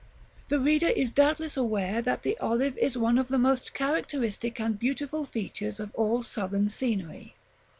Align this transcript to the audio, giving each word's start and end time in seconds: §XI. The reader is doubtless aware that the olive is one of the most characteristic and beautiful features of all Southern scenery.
§XI. 0.39 0.45
The 0.49 0.59
reader 0.59 0.87
is 0.87 1.11
doubtless 1.11 1.55
aware 1.55 2.01
that 2.01 2.23
the 2.23 2.35
olive 2.39 2.75
is 2.79 2.97
one 2.97 3.19
of 3.19 3.27
the 3.27 3.37
most 3.37 3.75
characteristic 3.75 4.59
and 4.59 4.79
beautiful 4.79 5.27
features 5.27 5.79
of 5.79 5.93
all 5.93 6.23
Southern 6.23 6.69
scenery. 6.69 7.35